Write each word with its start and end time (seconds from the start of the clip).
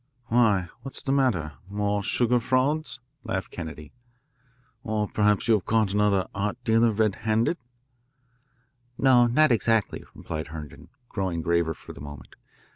"Why, 0.29 0.67
what's 0.81 1.03
the 1.03 1.11
matter 1.11 1.51
more, 1.69 2.01
sugar 2.01 2.39
frauds?" 2.39 2.99
laughed 3.23 3.51
Kennedy. 3.51 3.91
"Or 4.83 5.07
perhaps 5.07 5.47
you 5.47 5.53
have 5.53 5.67
caught 5.67 5.93
another 5.93 6.25
art 6.33 6.57
dealer 6.63 6.91
red 6.91 7.17
handed?" 7.17 7.57
"No, 8.97 9.27
not 9.27 9.51
exactly," 9.51 10.03
replied 10.15 10.47
Herndon, 10.47 10.89
growing 11.07 11.43
graver 11.43 11.75
for 11.75 11.93
the 11.93 12.01
moment. 12.01 12.35